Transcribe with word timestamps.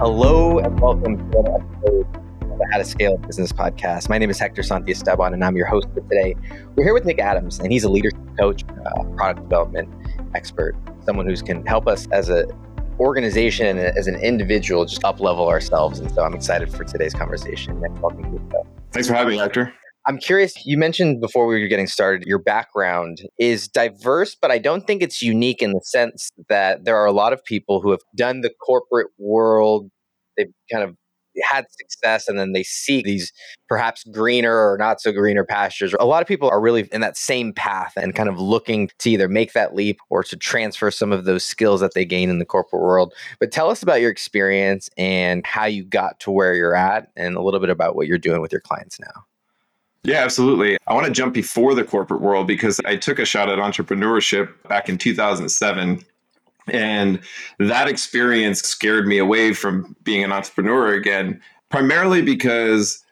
Hello 0.00 0.58
and 0.58 0.80
welcome 0.80 1.18
to 1.18 1.38
another 1.38 1.56
episode 1.56 2.06
of 2.40 2.58
the 2.58 2.68
How 2.72 2.78
to 2.78 2.86
Scale 2.86 3.18
Business 3.18 3.52
podcast. 3.52 4.08
My 4.08 4.16
name 4.16 4.30
is 4.30 4.38
Hector 4.38 4.62
Santiesteban 4.62 5.34
and 5.34 5.44
I'm 5.44 5.58
your 5.58 5.66
host 5.66 5.88
for 5.92 6.00
today. 6.00 6.34
We're 6.74 6.84
here 6.84 6.94
with 6.94 7.04
Nick 7.04 7.18
Adams 7.18 7.58
and 7.58 7.70
he's 7.70 7.84
a 7.84 7.90
leadership 7.90 8.18
coach, 8.38 8.64
uh, 8.64 9.04
product 9.14 9.42
development 9.42 9.90
expert, 10.34 10.74
someone 11.04 11.26
who 11.26 11.36
can 11.36 11.66
help 11.66 11.86
us 11.86 12.08
as 12.12 12.30
a 12.30 12.46
organization 12.98 13.76
and 13.76 13.94
as 13.98 14.06
an 14.06 14.14
individual 14.16 14.86
just 14.86 15.04
up 15.04 15.20
level 15.20 15.46
ourselves. 15.50 15.98
And 15.98 16.10
so 16.14 16.24
I'm 16.24 16.32
excited 16.32 16.72
for 16.72 16.82
today's 16.84 17.12
conversation. 17.12 17.78
Nick, 17.78 17.92
welcome 18.02 18.22
to 18.22 18.38
the 18.38 18.50
show. 18.52 18.66
Thanks 18.92 19.06
for 19.06 19.12
having 19.12 19.32
me, 19.32 19.38
Hector. 19.38 19.74
I'm 20.10 20.18
curious, 20.18 20.66
you 20.66 20.76
mentioned 20.76 21.20
before 21.20 21.46
we 21.46 21.62
were 21.62 21.68
getting 21.68 21.86
started, 21.86 22.26
your 22.26 22.40
background 22.40 23.20
is 23.38 23.68
diverse, 23.68 24.34
but 24.34 24.50
I 24.50 24.58
don't 24.58 24.84
think 24.84 25.02
it's 25.02 25.22
unique 25.22 25.62
in 25.62 25.70
the 25.70 25.80
sense 25.84 26.30
that 26.48 26.84
there 26.84 26.96
are 26.96 27.06
a 27.06 27.12
lot 27.12 27.32
of 27.32 27.44
people 27.44 27.80
who 27.80 27.92
have 27.92 28.00
done 28.16 28.40
the 28.40 28.50
corporate 28.50 29.06
world. 29.20 29.88
They've 30.36 30.52
kind 30.68 30.82
of 30.82 30.96
had 31.44 31.66
success 31.70 32.26
and 32.26 32.40
then 32.40 32.54
they 32.54 32.64
seek 32.64 33.04
these 33.04 33.32
perhaps 33.68 34.02
greener 34.12 34.52
or 34.52 34.76
not 34.78 35.00
so 35.00 35.12
greener 35.12 35.44
pastures. 35.44 35.94
A 36.00 36.06
lot 36.06 36.22
of 36.22 36.26
people 36.26 36.50
are 36.50 36.60
really 36.60 36.88
in 36.90 37.02
that 37.02 37.16
same 37.16 37.52
path 37.52 37.92
and 37.96 38.12
kind 38.12 38.28
of 38.28 38.36
looking 38.36 38.90
to 38.98 39.10
either 39.10 39.28
make 39.28 39.52
that 39.52 39.76
leap 39.76 40.00
or 40.10 40.24
to 40.24 40.36
transfer 40.36 40.90
some 40.90 41.12
of 41.12 41.24
those 41.24 41.44
skills 41.44 41.80
that 41.82 41.94
they 41.94 42.04
gain 42.04 42.30
in 42.30 42.40
the 42.40 42.44
corporate 42.44 42.82
world. 42.82 43.14
But 43.38 43.52
tell 43.52 43.70
us 43.70 43.80
about 43.80 44.00
your 44.00 44.10
experience 44.10 44.90
and 44.96 45.46
how 45.46 45.66
you 45.66 45.84
got 45.84 46.18
to 46.18 46.32
where 46.32 46.54
you're 46.54 46.74
at 46.74 47.12
and 47.14 47.36
a 47.36 47.42
little 47.42 47.60
bit 47.60 47.70
about 47.70 47.94
what 47.94 48.08
you're 48.08 48.18
doing 48.18 48.40
with 48.40 48.50
your 48.50 48.60
clients 48.60 48.98
now. 48.98 49.24
Yeah, 50.02 50.24
absolutely. 50.24 50.78
I 50.86 50.94
want 50.94 51.06
to 51.06 51.12
jump 51.12 51.34
before 51.34 51.74
the 51.74 51.84
corporate 51.84 52.22
world 52.22 52.46
because 52.46 52.80
I 52.86 52.96
took 52.96 53.18
a 53.18 53.24
shot 53.24 53.50
at 53.50 53.58
entrepreneurship 53.58 54.50
back 54.68 54.88
in 54.88 54.96
2007. 54.96 56.02
And 56.68 57.20
that 57.58 57.88
experience 57.88 58.60
scared 58.60 59.06
me 59.06 59.18
away 59.18 59.52
from 59.52 59.94
being 60.02 60.24
an 60.24 60.32
entrepreneur 60.32 60.94
again, 60.94 61.40
primarily 61.68 62.22
because 62.22 63.04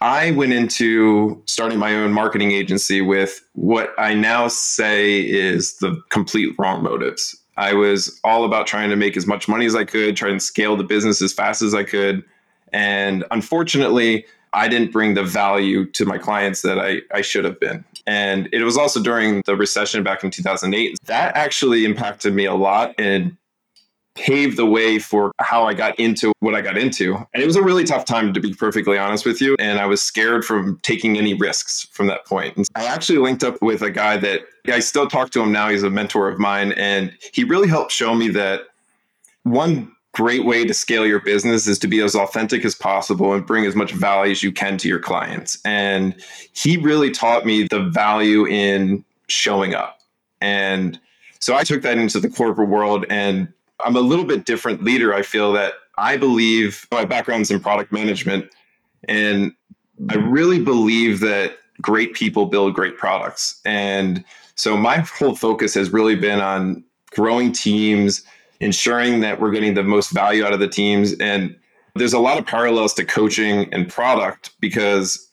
I 0.00 0.30
went 0.30 0.52
into 0.52 1.42
starting 1.46 1.78
my 1.78 1.94
own 1.94 2.12
marketing 2.12 2.52
agency 2.52 3.00
with 3.00 3.42
what 3.52 3.92
I 3.98 4.14
now 4.14 4.48
say 4.48 5.20
is 5.20 5.76
the 5.78 6.00
complete 6.10 6.54
wrong 6.58 6.82
motives. 6.82 7.36
I 7.56 7.74
was 7.74 8.18
all 8.24 8.44
about 8.44 8.66
trying 8.66 8.88
to 8.90 8.96
make 8.96 9.16
as 9.16 9.26
much 9.26 9.48
money 9.48 9.66
as 9.66 9.74
I 9.74 9.84
could, 9.84 10.16
trying 10.16 10.38
to 10.38 10.44
scale 10.44 10.76
the 10.76 10.84
business 10.84 11.20
as 11.20 11.32
fast 11.32 11.60
as 11.60 11.74
I 11.74 11.82
could. 11.82 12.24
And 12.72 13.24
unfortunately, 13.30 14.24
I 14.52 14.68
didn't 14.68 14.92
bring 14.92 15.14
the 15.14 15.24
value 15.24 15.86
to 15.92 16.04
my 16.04 16.18
clients 16.18 16.62
that 16.62 16.78
I, 16.78 17.02
I 17.12 17.20
should 17.20 17.44
have 17.44 17.60
been. 17.60 17.84
And 18.06 18.48
it 18.52 18.64
was 18.64 18.76
also 18.76 19.00
during 19.00 19.42
the 19.46 19.56
recession 19.56 20.02
back 20.02 20.24
in 20.24 20.30
2008. 20.30 20.98
That 21.06 21.36
actually 21.36 21.84
impacted 21.84 22.34
me 22.34 22.46
a 22.46 22.54
lot 22.54 22.94
and 22.98 23.36
paved 24.16 24.56
the 24.56 24.66
way 24.66 24.98
for 24.98 25.32
how 25.38 25.64
I 25.64 25.74
got 25.74 25.98
into 25.98 26.32
what 26.40 26.54
I 26.54 26.60
got 26.60 26.76
into. 26.76 27.14
And 27.32 27.42
it 27.42 27.46
was 27.46 27.56
a 27.56 27.62
really 27.62 27.84
tough 27.84 28.04
time, 28.04 28.32
to 28.34 28.40
be 28.40 28.52
perfectly 28.54 28.98
honest 28.98 29.24
with 29.24 29.40
you. 29.40 29.56
And 29.58 29.78
I 29.78 29.86
was 29.86 30.02
scared 30.02 30.44
from 30.44 30.78
taking 30.82 31.16
any 31.16 31.34
risks 31.34 31.86
from 31.92 32.08
that 32.08 32.26
point. 32.26 32.56
And 32.56 32.66
I 32.74 32.86
actually 32.86 33.18
linked 33.18 33.44
up 33.44 33.62
with 33.62 33.82
a 33.82 33.90
guy 33.90 34.16
that 34.18 34.42
I 34.66 34.80
still 34.80 35.06
talk 35.06 35.30
to 35.30 35.40
him 35.40 35.52
now. 35.52 35.68
He's 35.68 35.84
a 35.84 35.90
mentor 35.90 36.28
of 36.28 36.38
mine. 36.38 36.72
And 36.72 37.12
he 37.32 37.44
really 37.44 37.68
helped 37.68 37.92
show 37.92 38.14
me 38.14 38.28
that 38.30 38.62
one 39.44 39.92
great 40.12 40.44
way 40.44 40.64
to 40.64 40.74
scale 40.74 41.06
your 41.06 41.20
business 41.20 41.66
is 41.66 41.78
to 41.78 41.86
be 41.86 42.00
as 42.00 42.14
authentic 42.14 42.64
as 42.64 42.74
possible 42.74 43.32
and 43.32 43.46
bring 43.46 43.64
as 43.64 43.76
much 43.76 43.92
value 43.92 44.32
as 44.32 44.42
you 44.42 44.50
can 44.50 44.76
to 44.78 44.88
your 44.88 44.98
clients. 44.98 45.58
And 45.64 46.14
he 46.52 46.76
really 46.76 47.10
taught 47.10 47.46
me 47.46 47.68
the 47.70 47.84
value 47.84 48.46
in 48.46 49.04
showing 49.28 49.74
up. 49.74 50.00
And 50.40 50.98
so 51.38 51.54
I 51.54 51.62
took 51.62 51.82
that 51.82 51.98
into 51.98 52.18
the 52.18 52.28
corporate 52.28 52.68
world 52.68 53.06
and 53.08 53.52
I'm 53.84 53.96
a 53.96 54.00
little 54.00 54.24
bit 54.24 54.44
different 54.46 54.82
leader. 54.82 55.14
I 55.14 55.22
feel 55.22 55.52
that 55.52 55.74
I 55.96 56.16
believe 56.16 56.86
my 56.90 57.04
background's 57.04 57.50
in 57.50 57.60
product 57.60 57.92
management 57.92 58.50
and 59.08 59.52
I 60.08 60.16
really 60.16 60.60
believe 60.60 61.20
that 61.20 61.58
great 61.80 62.14
people 62.14 62.46
build 62.46 62.74
great 62.74 62.96
products. 62.96 63.60
And 63.64 64.24
so 64.54 64.76
my 64.76 64.98
whole 64.98 65.34
focus 65.34 65.72
has 65.74 65.92
really 65.92 66.16
been 66.16 66.40
on 66.40 66.84
growing 67.12 67.52
teams, 67.52 68.22
ensuring 68.60 69.20
that 69.20 69.40
we're 69.40 69.50
getting 69.50 69.74
the 69.74 69.82
most 69.82 70.10
value 70.10 70.44
out 70.44 70.52
of 70.52 70.60
the 70.60 70.68
teams. 70.68 71.14
And 71.14 71.56
there's 71.94 72.12
a 72.12 72.18
lot 72.18 72.38
of 72.38 72.46
parallels 72.46 72.94
to 72.94 73.04
coaching 73.04 73.72
and 73.72 73.88
product 73.88 74.50
because 74.60 75.26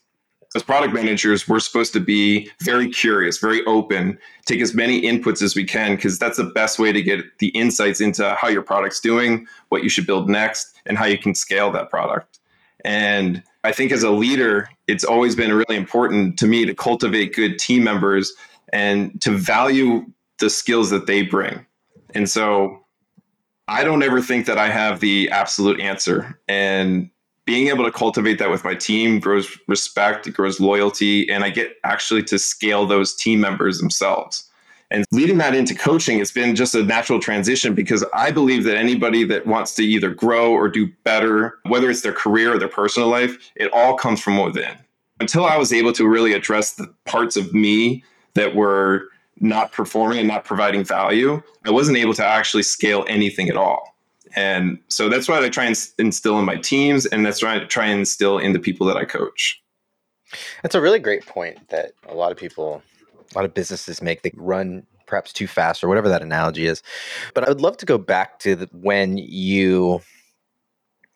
as 0.56 0.64
product 0.64 0.94
managers, 0.94 1.48
we're 1.48 1.60
supposed 1.60 1.94
to 1.94 2.00
be 2.00 2.50
very 2.62 2.90
curious, 2.90 3.38
very 3.38 3.64
open, 3.66 4.18
take 4.46 4.62
as 4.62 4.74
many 4.74 5.02
inputs 5.02 5.42
as 5.42 5.56
we 5.56 5.66
can, 5.66 5.96
because 5.96 6.18
that's 6.18 6.38
the 6.38 6.46
best 6.46 6.80
way 6.80 6.92
to 6.92 7.02
get 7.02 7.20
the 7.40 7.50
insights 7.50 8.02
into 8.02 8.34
how 8.36 8.48
your 8.48 8.62
product's 8.62 9.00
doing, 9.00 9.46
what 9.70 9.84
you 9.84 9.90
should 9.90 10.08
build 10.08 10.30
next, 10.30 10.74
and 10.86 10.98
how 10.98 11.06
you 11.06 11.18
can 11.18 11.36
scale 11.36 11.70
that 11.72 11.90
product. 11.90 12.40
And 12.86 13.44
I 13.66 13.74
think 13.74 13.92
as 13.92 14.04
a 14.04 14.10
leader, 14.10 14.70
it's 14.88 15.04
always 15.04 15.36
been 15.36 15.54
really 15.54 15.76
important 15.76 16.40
to 16.40 16.48
me 16.48 16.66
to 16.66 16.74
cultivate 16.74 17.36
good 17.36 17.60
team 17.60 17.84
members 17.84 18.34
and 18.72 19.20
to 19.22 19.32
value 19.32 20.06
the 20.40 20.50
skills 20.50 20.90
that 20.92 21.08
they 21.08 21.24
bring. 21.24 21.66
And 22.16 22.30
so 22.30 22.86
I 23.68 23.84
don't 23.84 24.04
ever 24.04 24.22
think 24.22 24.46
that 24.46 24.58
I 24.58 24.70
have 24.70 25.00
the 25.00 25.30
absolute 25.30 25.80
answer. 25.80 26.40
And 26.48 27.10
being 27.46 27.68
able 27.68 27.86
to 27.86 27.92
cultivate 27.92 28.40
that 28.40 28.50
with 28.50 28.64
my 28.64 28.76
team 28.76 29.20
grows 29.20 29.58
respect, 29.68 30.28
it 30.28 30.32
grows 30.32 30.60
loyalty, 30.60 31.30
and 31.30 31.44
I 31.44 31.50
get 31.50 31.78
actually 31.84 32.24
to 32.24 32.38
scale 32.38 32.86
those 32.86 33.16
team 33.16 33.40
members 33.40 33.80
themselves. 33.80 34.44
And 34.90 35.06
leading 35.12 35.38
that 35.40 35.54
into 35.54 35.76
coaching 35.76 36.20
it's 36.20 36.32
been 36.32 36.56
just 36.56 36.74
a 36.74 36.84
natural 36.84 37.20
transition 37.20 37.74
because 37.74 38.06
I 38.14 38.32
believe 38.32 38.64
that 38.64 38.78
anybody 38.78 39.26
that 39.26 39.46
wants 39.46 39.76
to 39.76 39.84
either 39.84 40.10
grow 40.14 40.54
or 40.54 40.70
do 40.70 40.90
better, 41.04 41.58
whether 41.64 41.90
it's 41.90 42.02
their 42.02 42.14
career 42.14 42.54
or 42.54 42.58
their 42.58 42.70
personal 42.70 43.10
life, 43.10 43.52
it 43.56 43.72
all 43.74 43.96
comes 43.96 44.22
from 44.22 44.42
within. 44.42 44.78
Until 45.20 45.46
I 45.46 45.58
was 45.58 45.74
able 45.74 45.92
to 45.94 46.08
really 46.08 46.34
address 46.34 46.74
the 46.74 46.94
parts 47.06 47.36
of 47.36 47.54
me 47.54 48.04
that 48.36 48.56
were 48.56 49.10
not 49.40 49.72
performing 49.72 50.20
and 50.20 50.28
not 50.28 50.46
providing 50.46 50.84
value, 50.84 51.42
I 51.66 51.72
wasn't 51.72 51.98
able 51.98 52.14
to 52.16 52.26
actually 52.26 52.64
scale 52.64 53.06
anything 53.08 53.50
at 53.50 53.58
all. 53.58 53.96
And 54.36 54.80
so 54.88 55.10
that's 55.10 55.28
what 55.28 55.44
I 55.44 55.50
try 55.50 55.66
and 55.66 55.78
instill 55.98 56.38
in 56.40 56.46
my 56.46 56.58
teams, 56.58 57.06
and 57.06 57.26
that's 57.26 57.42
what 57.42 57.52
I 57.52 57.66
try 57.66 57.86
and 57.86 58.00
instill 58.00 58.38
in 58.38 58.54
the 58.54 58.60
people 58.60 58.86
that 58.88 58.98
I 58.98 59.06
coach. 59.06 59.62
That's 60.62 60.76
a 60.76 60.82
really 60.82 61.00
great 61.00 61.26
point 61.26 61.70
that 61.70 61.94
a 62.08 62.14
lot 62.14 62.32
of 62.32 62.38
people, 62.38 62.82
a 63.32 63.36
lot 63.36 63.46
of 63.46 63.54
businesses 63.54 64.02
make. 64.02 64.24
They 64.24 64.32
run 64.36 64.86
perhaps 65.06 65.32
too 65.32 65.48
fast 65.48 65.84
or 65.84 65.88
whatever 65.88 66.10
that 66.10 66.22
analogy 66.22 66.66
is. 66.66 66.84
But 67.34 67.46
I 67.46 67.50
would 67.50 67.62
love 67.62 67.78
to 67.78 67.86
go 67.86 67.98
back 67.98 68.40
to 68.40 68.56
the, 68.56 68.70
when 68.74 69.18
you 69.18 70.02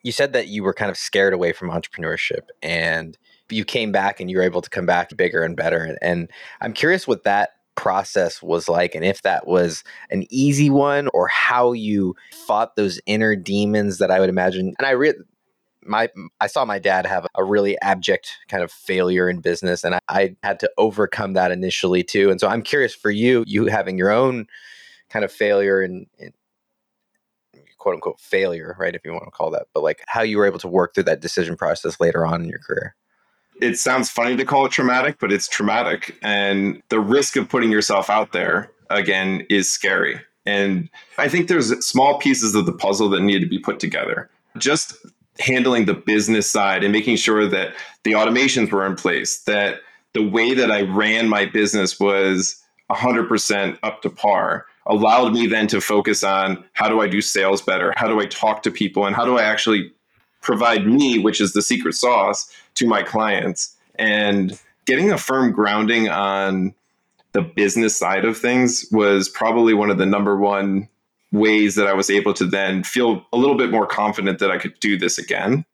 you 0.04 0.12
said 0.12 0.34
that 0.34 0.48
you 0.48 0.64
were 0.64 0.74
kind 0.74 0.90
of 0.90 0.98
scared 0.98 1.34
away 1.34 1.52
from 1.52 1.70
entrepreneurship 1.70 2.48
and 2.64 3.18
you 3.50 3.64
came 3.64 3.92
back 3.92 4.20
and 4.20 4.32
you 4.32 4.38
were 4.38 4.44
able 4.44 4.62
to 4.62 4.70
come 4.70 4.86
back 4.86 5.16
bigger 5.16 5.44
and 5.44 5.56
better. 5.56 5.84
And, 5.84 6.00
and 6.02 6.32
I'm 6.62 6.74
curious 6.74 7.08
what 7.08 7.24
that 7.24 7.52
process 7.76 8.42
was 8.42 8.68
like 8.68 8.96
and 8.96 9.06
if 9.06 9.22
that 9.22 9.48
was 9.48 9.84
an 10.10 10.26
easy 10.30 10.70
one 10.70 11.10
or 11.14 11.28
how 11.28 11.72
you 11.72 12.16
fought 12.46 12.76
those 12.76 13.00
inner 13.06 13.36
demons 13.36 13.98
that 13.98 14.12
I 14.12 14.20
would 14.20 14.30
imagine. 14.30 14.74
And 14.78 14.86
I 14.86 14.92
read 14.92 15.16
my 15.84 16.10
I 16.40 16.48
saw 16.48 16.66
my 16.66 16.80
dad 16.80 17.06
have 17.06 17.26
a 17.36 17.44
really 17.44 17.80
abject 17.82 18.38
kind 18.50 18.64
of 18.64 18.72
failure 18.72 19.30
in 19.30 19.40
business 19.40 19.84
and 19.84 19.96
I, 19.96 20.00
I 20.10 20.36
had 20.44 20.60
to 20.60 20.70
overcome 20.78 21.34
that 21.34 21.52
initially 21.52 22.04
too. 22.04 22.30
And 22.30 22.40
so 22.40 22.48
I'm 22.48 22.62
curious 22.62 22.94
for 22.94 23.10
you, 23.10 23.44
you 23.48 23.66
having 23.66 23.98
your 23.98 24.12
own 24.12 24.48
kind 25.10 25.26
of 25.26 25.32
failure 25.32 25.82
and 25.82 26.06
quote 27.78 27.96
unquote 27.96 28.20
failure, 28.20 28.76
right? 28.80 28.94
If 28.94 29.02
you 29.04 29.12
want 29.12 29.26
to 29.26 29.32
call 29.32 29.50
that, 29.52 29.68
but 29.74 29.82
like 29.82 30.04
how 30.08 30.22
you 30.22 30.38
were 30.38 30.46
able 30.46 30.60
to 30.60 30.68
work 30.68 30.94
through 30.94 31.06
that 31.06 31.22
decision 31.22 31.56
process 31.56 32.00
later 32.00 32.26
on 32.26 32.44
in 32.44 32.50
your 32.50 32.60
career 32.60 32.96
it 33.62 33.78
sounds 33.78 34.10
funny 34.10 34.36
to 34.36 34.44
call 34.44 34.66
it 34.66 34.72
traumatic, 34.72 35.18
but 35.20 35.32
it's 35.32 35.48
traumatic. 35.48 36.18
And 36.22 36.82
the 36.90 37.00
risk 37.00 37.36
of 37.38 37.48
putting 37.48 37.72
yourself 37.72 38.10
out 38.10 38.34
there 38.34 38.72
again 38.90 39.46
is 39.50 39.72
scary. 39.72 40.20
And 40.46 40.90
I 41.20 41.30
think 41.30 41.48
there's 41.48 41.86
small 41.86 42.18
pieces 42.18 42.56
of 42.56 42.66
the 42.66 42.74
puzzle 42.74 43.10
that 43.12 43.22
need 43.22 43.40
to 43.40 43.46
be 43.48 43.60
put 43.60 43.80
together. 43.80 44.30
Just 44.58 44.96
handling 45.40 45.86
the 45.86 45.94
business 45.94 46.50
side 46.50 46.84
and 46.84 46.92
making 46.92 47.16
sure 47.16 47.48
that 47.48 47.74
the 48.04 48.14
automations 48.14 48.72
were 48.72 48.86
in 48.86 48.96
place, 48.96 49.44
that 49.44 49.82
the 50.14 50.28
way 50.28 50.54
that 50.54 50.72
I 50.72 50.82
ran 50.82 51.30
my 51.30 51.46
business 51.46 52.00
was 52.00 52.62
100% 52.90 53.78
up 53.84 54.02
to 54.02 54.10
par 54.10 54.66
allowed 54.88 55.34
me 55.34 55.46
then 55.46 55.68
to 55.68 55.80
focus 55.80 56.24
on 56.24 56.64
how 56.74 56.90
do 56.90 57.00
I 57.00 57.08
do 57.08 57.22
sales 57.22 57.62
better? 57.62 57.94
How 57.96 58.08
do 58.08 58.20
I 58.20 58.26
talk 58.26 58.64
to 58.64 58.72
people? 58.72 59.06
And 59.06 59.16
how 59.16 59.24
do 59.24 59.38
I 59.38 59.44
actually 59.44 59.94
provide 60.42 60.88
me, 60.88 61.20
which 61.20 61.40
is 61.40 61.54
the 61.54 61.62
secret 61.62 61.94
sauce, 61.94 62.52
to 62.76 62.88
my 62.88 63.04
clients. 63.04 63.76
And 63.96 64.60
getting 64.86 65.12
a 65.12 65.18
firm 65.18 65.52
grounding 65.52 66.10
on 66.10 66.74
the 67.34 67.42
business 67.42 67.96
side 67.96 68.26
of 68.26 68.38
things 68.38 68.86
was 68.92 69.30
probably 69.30 69.74
one 69.74 69.90
of 69.90 69.98
the 69.98 70.06
number 70.06 70.38
one 70.38 70.88
ways 71.32 71.76
that 71.76 71.88
I 71.88 71.94
was 71.94 72.10
able 72.10 72.34
to 72.34 72.46
then 72.46 72.84
feel 72.84 73.26
a 73.32 73.38
little 73.38 73.58
bit 73.58 73.72
more 73.72 73.88
confident 73.88 74.40
that 74.40 74.52
I 74.52 74.58
could 74.58 74.78
do 74.80 74.98
this 74.98 75.18
again. 75.18 75.66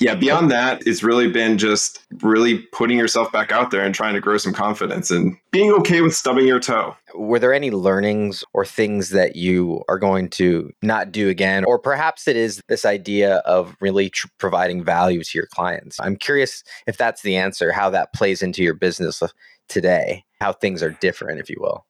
Yeah, 0.00 0.14
beyond 0.14 0.50
that, 0.50 0.86
it's 0.86 1.02
really 1.02 1.30
been 1.30 1.58
just 1.58 2.00
really 2.22 2.58
putting 2.72 2.96
yourself 2.96 3.30
back 3.30 3.52
out 3.52 3.70
there 3.70 3.84
and 3.84 3.94
trying 3.94 4.14
to 4.14 4.20
grow 4.20 4.38
some 4.38 4.54
confidence 4.54 5.10
and 5.10 5.36
being 5.50 5.70
okay 5.72 6.00
with 6.00 6.14
stubbing 6.14 6.46
your 6.46 6.58
toe. 6.58 6.96
Were 7.14 7.38
there 7.38 7.52
any 7.52 7.70
learnings 7.70 8.42
or 8.54 8.64
things 8.64 9.10
that 9.10 9.36
you 9.36 9.84
are 9.88 9.98
going 9.98 10.30
to 10.30 10.72
not 10.80 11.12
do 11.12 11.28
again? 11.28 11.64
Or 11.66 11.78
perhaps 11.78 12.26
it 12.26 12.36
is 12.36 12.62
this 12.66 12.86
idea 12.86 13.36
of 13.38 13.76
really 13.80 14.08
tr- 14.08 14.28
providing 14.38 14.82
value 14.82 15.22
to 15.22 15.38
your 15.38 15.46
clients. 15.46 16.00
I'm 16.00 16.16
curious 16.16 16.64
if 16.86 16.96
that's 16.96 17.20
the 17.20 17.36
answer, 17.36 17.70
how 17.70 17.90
that 17.90 18.14
plays 18.14 18.40
into 18.40 18.62
your 18.62 18.74
business 18.74 19.22
uh, 19.22 19.28
today, 19.68 20.24
how 20.40 20.54
things 20.54 20.82
are 20.82 20.96
different, 21.02 21.40
if 21.40 21.50
you 21.50 21.56
will. 21.60 21.84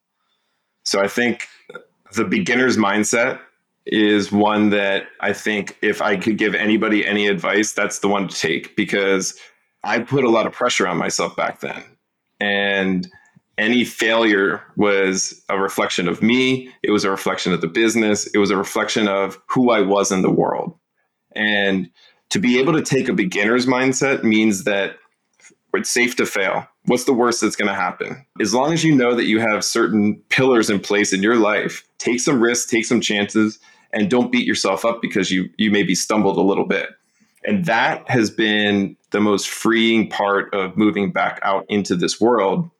So 0.84 1.00
I 1.00 1.06
think 1.06 1.46
the 2.16 2.24
beginner's 2.24 2.76
mindset 2.76 3.38
is 3.86 4.30
one 4.30 4.70
that 4.70 5.04
I 5.20 5.32
think 5.32 5.78
if 5.82 6.02
I 6.02 6.16
could 6.16 6.38
give 6.38 6.54
anybody 6.54 7.06
any 7.06 7.26
advice, 7.26 7.72
that's 7.72 8.00
the 8.00 8.08
one 8.08 8.28
to 8.28 8.36
take 8.36 8.76
because 8.76 9.38
I 9.82 10.00
put 10.00 10.24
a 10.24 10.30
lot 10.30 10.46
of 10.46 10.52
pressure 10.52 10.86
on 10.86 10.98
myself 10.98 11.34
back 11.36 11.60
then. 11.60 11.82
And 12.38 13.08
any 13.58 13.84
failure 13.84 14.62
was 14.76 15.42
a 15.48 15.58
reflection 15.58 16.08
of 16.08 16.22
me, 16.22 16.72
it 16.82 16.90
was 16.90 17.04
a 17.04 17.10
reflection 17.10 17.52
of 17.52 17.60
the 17.60 17.68
business, 17.68 18.26
it 18.28 18.38
was 18.38 18.50
a 18.50 18.56
reflection 18.56 19.08
of 19.08 19.40
who 19.46 19.70
I 19.70 19.80
was 19.80 20.10
in 20.10 20.22
the 20.22 20.30
world. 20.30 20.78
And 21.36 21.90
to 22.30 22.38
be 22.38 22.58
able 22.58 22.72
to 22.72 22.82
take 22.82 23.08
a 23.08 23.12
beginner's 23.12 23.66
mindset 23.66 24.24
means 24.24 24.64
that 24.64 24.96
it's 25.74 25.90
safe 25.90 26.16
to 26.16 26.26
fail. 26.26 26.66
What's 26.86 27.04
the 27.04 27.12
worst 27.12 27.40
that's 27.40 27.56
going 27.56 27.68
to 27.68 27.74
happen? 27.74 28.24
As 28.40 28.54
long 28.54 28.72
as 28.72 28.82
you 28.84 28.94
know 28.94 29.14
that 29.14 29.26
you 29.26 29.38
have 29.40 29.64
certain 29.64 30.16
pillars 30.28 30.70
in 30.70 30.80
place 30.80 31.12
in 31.12 31.22
your 31.22 31.36
life, 31.36 31.86
take 31.98 32.20
some 32.20 32.40
risks, 32.40 32.70
take 32.70 32.84
some 32.84 33.00
chances, 33.00 33.58
and 33.92 34.10
don't 34.10 34.32
beat 34.32 34.46
yourself 34.46 34.84
up 34.84 35.00
because 35.02 35.30
you 35.30 35.48
you 35.56 35.70
maybe 35.70 35.94
stumbled 35.94 36.36
a 36.36 36.42
little 36.42 36.66
bit. 36.66 36.90
And 37.44 37.64
that 37.64 38.08
has 38.08 38.30
been 38.30 38.96
the 39.10 39.20
most 39.20 39.48
freeing 39.48 40.08
part 40.08 40.52
of 40.54 40.76
moving 40.76 41.10
back 41.10 41.40
out 41.42 41.64
into 41.68 41.96
this 41.96 42.20
world 42.20 42.70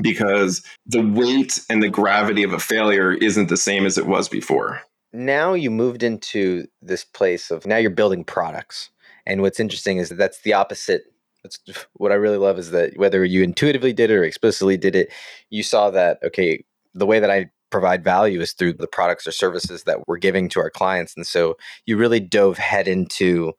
because 0.00 0.62
the 0.86 1.02
weight 1.02 1.60
and 1.68 1.82
the 1.82 1.88
gravity 1.88 2.42
of 2.42 2.52
a 2.52 2.58
failure 2.58 3.12
isn't 3.12 3.48
the 3.48 3.56
same 3.56 3.84
as 3.84 3.98
it 3.98 4.06
was 4.06 4.28
before. 4.28 4.80
Now 5.12 5.54
you 5.54 5.70
moved 5.70 6.02
into 6.02 6.66
this 6.80 7.04
place 7.04 7.50
of 7.50 7.66
now 7.66 7.76
you're 7.76 7.90
building 7.90 8.24
products. 8.24 8.90
And 9.26 9.42
what's 9.42 9.60
interesting 9.60 9.98
is 9.98 10.08
that 10.08 10.16
that's 10.16 10.40
the 10.42 10.54
opposite 10.54 11.12
that's 11.42 11.58
what 11.94 12.12
I 12.12 12.16
really 12.16 12.38
love 12.38 12.58
is 12.58 12.70
that 12.70 12.96
whether 12.96 13.24
you 13.24 13.42
intuitively 13.42 13.92
did 13.92 14.10
it 14.10 14.14
or 14.14 14.24
explicitly 14.24 14.76
did 14.76 14.94
it, 14.94 15.12
you 15.50 15.62
saw 15.62 15.90
that 15.90 16.18
okay, 16.24 16.64
the 16.94 17.06
way 17.06 17.20
that 17.20 17.30
I 17.30 17.50
provide 17.70 18.02
value 18.02 18.40
is 18.40 18.52
through 18.52 18.74
the 18.74 18.88
products 18.88 19.26
or 19.26 19.32
services 19.32 19.84
that 19.84 20.08
we're 20.08 20.18
giving 20.18 20.48
to 20.50 20.60
our 20.60 20.70
clients. 20.70 21.14
And 21.16 21.26
so 21.26 21.56
you 21.86 21.96
really 21.96 22.18
dove 22.20 22.58
head 22.58 22.88
into 22.88 23.52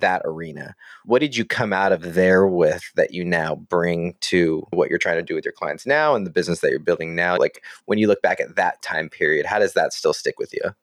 that 0.00 0.22
arena. 0.24 0.74
What 1.04 1.20
did 1.20 1.36
you 1.36 1.44
come 1.44 1.72
out 1.72 1.92
of 1.92 2.14
there 2.14 2.46
with 2.46 2.82
that 2.96 3.12
you 3.12 3.24
now 3.24 3.54
bring 3.54 4.14
to 4.22 4.66
what 4.70 4.90
you're 4.90 4.98
trying 4.98 5.16
to 5.16 5.22
do 5.22 5.34
with 5.34 5.44
your 5.44 5.52
clients 5.52 5.86
now 5.86 6.14
and 6.14 6.26
the 6.26 6.30
business 6.30 6.60
that 6.60 6.70
you're 6.70 6.80
building 6.80 7.14
now? 7.14 7.36
Like 7.38 7.62
when 7.86 7.98
you 7.98 8.06
look 8.06 8.22
back 8.22 8.40
at 8.40 8.56
that 8.56 8.82
time 8.82 9.08
period, 9.08 9.46
how 9.46 9.58
does 9.58 9.74
that 9.74 9.92
still 9.92 10.12
stick 10.12 10.38
with 10.38 10.52
you? 10.52 10.74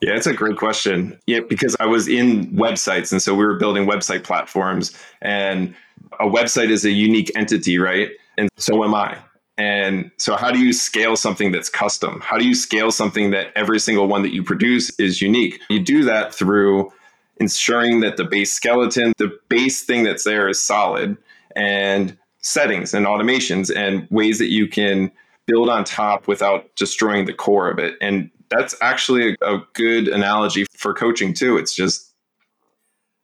Yeah, 0.00 0.16
it's 0.16 0.26
a 0.26 0.34
great 0.34 0.56
question. 0.56 1.18
Yeah, 1.26 1.40
because 1.48 1.76
I 1.80 1.86
was 1.86 2.08
in 2.08 2.48
websites 2.48 3.12
and 3.12 3.22
so 3.22 3.34
we 3.34 3.44
were 3.44 3.56
building 3.56 3.86
website 3.86 4.24
platforms 4.24 4.96
and 5.22 5.74
a 6.20 6.26
website 6.26 6.70
is 6.70 6.84
a 6.84 6.90
unique 6.90 7.30
entity, 7.36 7.78
right? 7.78 8.10
And 8.36 8.48
so 8.56 8.84
am 8.84 8.94
I. 8.94 9.18
And 9.56 10.10
so, 10.16 10.34
how 10.34 10.50
do 10.50 10.58
you 10.58 10.72
scale 10.72 11.14
something 11.14 11.52
that's 11.52 11.68
custom? 11.68 12.20
How 12.20 12.36
do 12.38 12.44
you 12.44 12.56
scale 12.56 12.90
something 12.90 13.30
that 13.30 13.52
every 13.54 13.78
single 13.78 14.08
one 14.08 14.22
that 14.22 14.32
you 14.32 14.42
produce 14.42 14.90
is 14.98 15.22
unique? 15.22 15.60
You 15.70 15.78
do 15.78 16.02
that 16.04 16.34
through 16.34 16.92
ensuring 17.38 18.00
that 18.00 18.16
the 18.16 18.24
base 18.24 18.52
skeleton, 18.52 19.12
the 19.18 19.38
base 19.48 19.82
thing 19.82 20.02
that's 20.02 20.24
there 20.24 20.48
is 20.48 20.60
solid, 20.60 21.16
and 21.54 22.16
settings 22.40 22.94
and 22.94 23.06
automations 23.06 23.74
and 23.74 24.08
ways 24.10 24.38
that 24.38 24.50
you 24.50 24.66
can 24.66 25.10
build 25.46 25.68
on 25.68 25.84
top 25.84 26.26
without 26.26 26.74
destroying 26.76 27.24
the 27.24 27.32
core 27.32 27.70
of 27.70 27.78
it. 27.78 27.94
And 28.00 28.30
that's 28.56 28.74
actually 28.80 29.36
a, 29.42 29.54
a 29.54 29.66
good 29.74 30.08
analogy 30.08 30.66
for 30.76 30.94
coaching, 30.94 31.34
too. 31.34 31.56
It's 31.56 31.74
just 31.74 32.12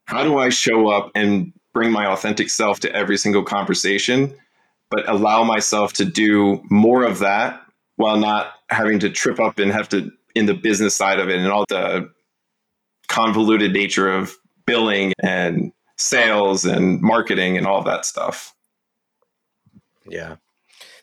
how 0.05 0.23
do 0.23 0.37
I 0.37 0.49
show 0.49 0.89
up 0.89 1.11
and 1.15 1.53
bring 1.73 1.91
my 1.91 2.05
authentic 2.05 2.49
self 2.49 2.79
to 2.81 2.93
every 2.93 3.17
single 3.17 3.43
conversation? 3.43 4.35
but 4.91 5.09
allow 5.09 5.43
myself 5.43 5.93
to 5.93 6.05
do 6.05 6.61
more 6.69 7.03
of 7.03 7.19
that 7.19 7.63
while 7.95 8.17
not 8.17 8.53
having 8.69 8.99
to 8.99 9.09
trip 9.09 9.39
up 9.39 9.57
and 9.57 9.71
have 9.71 9.89
to 9.89 10.11
in 10.35 10.45
the 10.45 10.53
business 10.53 10.95
side 10.95 11.19
of 11.19 11.29
it 11.29 11.39
and 11.39 11.47
all 11.47 11.65
the 11.69 12.07
convoluted 13.07 13.73
nature 13.73 14.11
of 14.11 14.35
billing 14.65 15.13
and 15.23 15.71
sales 15.97 16.65
and 16.65 17.01
marketing 17.01 17.57
and 17.57 17.65
all 17.65 17.81
that 17.83 18.05
stuff. 18.05 18.53
Yeah. 20.07 20.35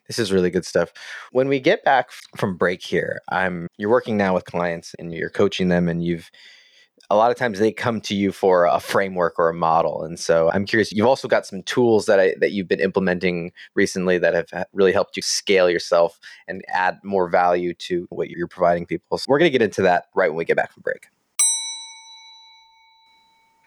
This 0.08 0.19
is 0.19 0.32
really 0.32 0.50
good 0.50 0.64
stuff. 0.64 0.93
When 1.32 1.49
we 1.49 1.60
get 1.60 1.84
back 1.84 2.10
from 2.37 2.56
break 2.56 2.82
here, 2.82 3.20
I'm 3.31 3.69
you're 3.76 3.90
working 3.90 4.16
now 4.16 4.34
with 4.34 4.46
clients 4.46 4.94
and 4.99 5.12
you're 5.12 5.31
coaching 5.31 5.69
them 5.69 5.88
and 5.88 6.02
you've 6.02 6.31
a 7.10 7.16
lot 7.16 7.31
of 7.31 7.38
times 7.38 7.58
they 7.58 7.72
come 7.72 8.00
to 8.02 8.14
you 8.14 8.32
for 8.32 8.66
a 8.66 8.81
framework 8.81 9.38
or 9.38 9.49
a 9.49 9.55
model. 9.55 10.02
And 10.02 10.19
so 10.19 10.50
I'm 10.52 10.66
curious, 10.66 10.93
you've 10.93 11.06
also 11.06 11.26
got 11.26 11.46
some 11.46 11.62
tools 11.62 12.05
that 12.06 12.20
I, 12.20 12.34
that 12.40 12.52
you've 12.52 12.69
been 12.69 12.81
implementing 12.81 13.52
recently 13.75 14.19
that 14.19 14.34
have 14.34 14.66
really 14.75 14.93
helped 14.93 15.16
you 15.16 15.22
scale 15.22 15.70
yourself 15.70 16.19
and 16.46 16.62
add 16.69 16.99
more 17.02 17.28
value 17.31 17.72
to 17.75 18.06
what 18.11 18.28
you're 18.28 18.46
providing 18.46 18.84
people. 18.84 19.16
So 19.16 19.25
we're 19.28 19.38
going 19.38 19.50
to 19.50 19.58
get 19.58 19.64
into 19.64 19.82
that 19.82 20.06
right 20.14 20.28
when 20.28 20.37
we 20.37 20.44
get 20.44 20.56
back 20.56 20.72
from 20.72 20.82
break. 20.82 21.06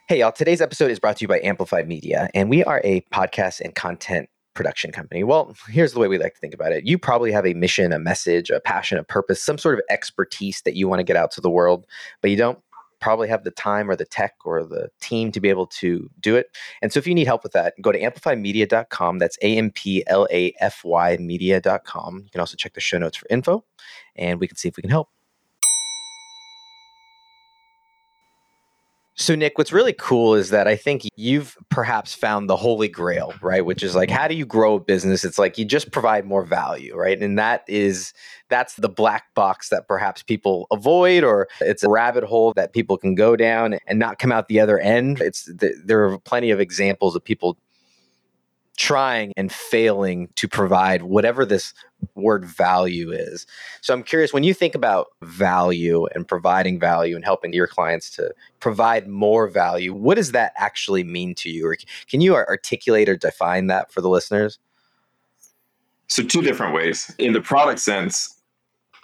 Hey, 0.07 0.19
y'all. 0.19 0.31
Today's 0.31 0.61
episode 0.61 0.91
is 0.91 0.99
brought 0.99 1.17
to 1.17 1.23
you 1.23 1.27
by 1.27 1.39
Amplify 1.39 1.83
Media, 1.83 2.29
and 2.33 2.49
we 2.49 2.63
are 2.65 2.81
a 2.83 3.01
podcast 3.13 3.61
and 3.61 3.73
content 3.73 4.29
production 4.53 4.92
company. 4.92 5.24
Well, 5.24 5.56
here's 5.68 5.94
the 5.94 6.00
way 6.00 6.07
we 6.07 6.18
like 6.18 6.33
to 6.33 6.39
think 6.39 6.53
about 6.53 6.71
it. 6.71 6.86
You 6.86 6.98
probably 6.98 7.31
have 7.31 7.45
a 7.45 7.53
mission, 7.53 7.94
a 7.94 8.00
message, 8.00 8.50
a 8.50 8.59
passion, 8.59 8.98
a 8.98 9.03
purpose, 9.03 9.42
some 9.42 9.57
sort 9.57 9.75
of 9.75 9.81
expertise 9.89 10.62
that 10.63 10.75
you 10.75 10.88
want 10.88 11.00
to 11.00 11.03
get 11.03 11.15
out 11.15 11.31
to 11.31 11.42
the 11.42 11.50
world, 11.50 11.86
but 12.21 12.31
you 12.31 12.38
don't 12.38 12.59
probably 13.00 13.27
have 13.27 13.44
the 13.44 13.51
time 13.51 13.89
or 13.89 13.95
the 13.95 14.06
tech 14.06 14.36
or 14.45 14.63
the 14.63 14.89
team 15.01 15.31
to 15.31 15.39
be 15.39 15.50
able 15.50 15.65
to 15.65 16.09
do 16.19 16.36
it. 16.36 16.56
And 16.81 16.94
so 16.94 17.00
if 17.00 17.07
you 17.07 17.15
need 17.15 17.25
help 17.25 17.44
with 17.44 17.51
that, 17.53 17.74
go 17.81 17.92
to 17.92 18.00
amplifymedia.com. 18.00 19.18
That's 19.18 19.38
A 19.42 19.57
M 19.57 19.71
P 19.71 20.03
L 20.07 20.27
A 20.31 20.54
F 20.59 20.81
Y 20.86 21.18
media.com. 21.18 22.19
You 22.24 22.30
can 22.30 22.39
also 22.39 22.56
check 22.56 22.74
the 22.74 22.80
show 22.80 23.00
notes 23.00 23.18
for 23.18 23.27
info 23.30 23.65
and 24.15 24.39
we 24.39 24.47
can 24.47 24.56
see 24.56 24.69
if 24.69 24.77
we 24.77 24.81
can 24.81 24.92
help. 24.92 25.09
So, 29.15 29.35
Nick, 29.35 29.57
what's 29.57 29.73
really 29.73 29.93
cool 29.93 30.35
is 30.35 30.51
that 30.51 30.67
I 30.67 30.75
think 30.75 31.03
you've 31.17 31.57
perhaps 31.69 32.13
found 32.15 32.49
the 32.49 32.55
holy 32.55 32.87
grail, 32.87 33.33
right? 33.41 33.65
Which 33.65 33.83
is 33.83 33.93
like, 33.93 34.09
how 34.09 34.27
do 34.27 34.35
you 34.35 34.45
grow 34.45 34.75
a 34.75 34.79
business? 34.79 35.25
It's 35.25 35.37
like 35.37 35.57
you 35.57 35.65
just 35.65 35.91
provide 35.91 36.25
more 36.25 36.43
value, 36.43 36.95
right? 36.95 37.21
And 37.21 37.37
that 37.37 37.63
is, 37.67 38.13
that's 38.49 38.75
the 38.75 38.89
black 38.89 39.25
box 39.35 39.67
that 39.69 39.87
perhaps 39.87 40.23
people 40.23 40.65
avoid, 40.71 41.25
or 41.25 41.49
it's 41.59 41.83
a 41.83 41.89
rabbit 41.89 42.23
hole 42.23 42.53
that 42.55 42.73
people 42.73 42.97
can 42.97 43.13
go 43.13 43.35
down 43.35 43.77
and 43.85 43.99
not 43.99 44.17
come 44.17 44.31
out 44.31 44.47
the 44.47 44.61
other 44.61 44.80
end. 44.80 45.19
It's, 45.19 45.47
there 45.83 46.09
are 46.09 46.18
plenty 46.18 46.49
of 46.49 46.61
examples 46.61 47.15
of 47.15 47.23
people 47.23 47.57
trying 48.81 49.31
and 49.38 49.52
failing 49.52 50.28
to 50.35 50.47
provide 50.47 51.04
whatever 51.04 51.45
this 51.45 51.71
word 52.16 52.44
value 52.44 53.11
is. 53.11 53.45
So 53.81 53.94
I'm 53.94 54.02
curious 54.02 54.33
when 54.33 54.42
you 54.42 54.56
think 54.56 54.73
about 54.73 55.09
value 55.21 56.07
and 56.16 56.28
providing 56.28 56.80
value 56.80 57.16
and 57.16 57.23
helping 57.23 57.54
your 57.54 57.68
clients 57.68 58.09
to 58.16 58.33
provide 58.59 59.07
more 59.07 59.47
value, 59.47 59.94
what 59.94 60.16
does 60.16 60.31
that 60.31 60.54
actually 60.57 61.04
mean 61.04 61.35
to 61.35 61.50
you? 61.52 61.68
Or 61.68 61.78
can 62.09 62.21
you 62.21 62.33
articulate 62.33 63.07
or 63.07 63.16
define 63.16 63.68
that 63.68 63.92
for 63.92 64.02
the 64.02 64.09
listeners? 64.09 64.57
So, 66.07 66.23
two 66.23 66.42
different 66.42 66.73
ways. 66.73 67.14
In 67.19 67.33
the 67.33 67.42
product 67.42 67.80
sense, 67.80 68.35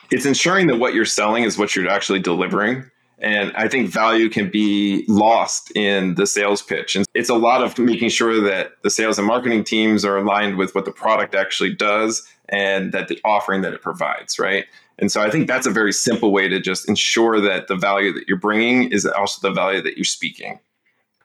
it's 0.09 0.25
ensuring 0.25 0.65
that 0.67 0.77
what 0.77 0.95
you're 0.95 1.05
selling 1.05 1.43
is 1.43 1.59
what 1.59 1.75
you're 1.75 1.87
actually 1.87 2.19
delivering. 2.19 2.83
And 3.19 3.51
I 3.55 3.67
think 3.67 3.89
value 3.89 4.29
can 4.29 4.49
be 4.49 5.03
lost 5.07 5.75
in 5.75 6.15
the 6.15 6.27
sales 6.27 6.61
pitch. 6.61 6.95
And 6.95 7.05
it's 7.15 7.29
a 7.29 7.35
lot 7.35 7.63
of 7.63 7.77
making 7.79 8.09
sure 8.09 8.39
that 8.41 8.73
the 8.83 8.91
sales 8.91 9.17
and 9.17 9.27
marketing 9.27 9.63
teams 9.63 10.05
are 10.05 10.17
aligned 10.17 10.57
with 10.57 10.75
what 10.75 10.85
the 10.85 10.91
product 10.91 11.33
actually 11.33 11.73
does 11.73 12.27
and 12.49 12.91
that 12.91 13.07
the 13.07 13.19
offering 13.25 13.61
that 13.61 13.73
it 13.73 13.81
provides, 13.81 14.37
right? 14.37 14.65
And 14.99 15.11
so 15.11 15.21
I 15.21 15.29
think 15.29 15.47
that's 15.47 15.67
a 15.67 15.71
very 15.71 15.93
simple 15.93 16.31
way 16.31 16.47
to 16.47 16.59
just 16.59 16.87
ensure 16.87 17.39
that 17.41 17.67
the 17.67 17.75
value 17.75 18.13
that 18.13 18.27
you're 18.27 18.37
bringing 18.37 18.91
is 18.91 19.05
also 19.05 19.47
the 19.47 19.53
value 19.53 19.81
that 19.81 19.97
you're 19.97 20.05
speaking. 20.05 20.59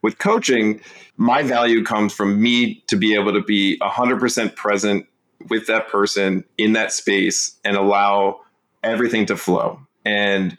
With 0.02 0.18
coaching, 0.18 0.80
my 1.16 1.42
value 1.42 1.84
comes 1.84 2.12
from 2.12 2.42
me 2.42 2.82
to 2.88 2.96
be 2.96 3.14
able 3.14 3.32
to 3.32 3.42
be 3.42 3.78
100% 3.80 4.56
present 4.56 5.06
with 5.48 5.66
that 5.66 5.88
person 5.88 6.44
in 6.58 6.72
that 6.72 6.92
space 6.92 7.56
and 7.64 7.76
allow 7.76 8.40
everything 8.82 9.26
to 9.26 9.36
flow. 9.36 9.80
And 10.04 10.58